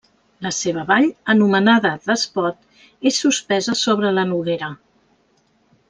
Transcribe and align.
La 0.45 0.51
seva 0.59 0.85
vall, 0.91 1.05
anomenada 1.33 1.91
d'Espot, 2.07 2.57
és 3.13 3.21
suspesa 3.27 3.77
sobre 3.85 4.15
la 4.19 4.25
Noguera. 4.33 4.73